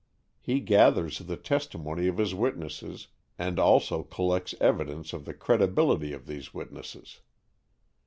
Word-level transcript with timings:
He 0.39 0.61
gathers 0.61 1.19
the 1.19 1.37
testimony 1.37 2.07
of 2.07 2.17
his 2.17 2.33
witnesses, 2.33 3.09
and 3.37 3.59
also 3.59 4.01
collects 4.01 4.55
evidence 4.59 5.13
of 5.13 5.25
the 5.25 5.33
credibility 5.35 6.11
of 6.11 6.25
these 6.25 6.55
witnesses. 6.55 7.19